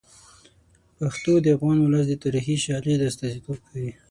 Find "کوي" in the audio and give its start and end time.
3.67-3.91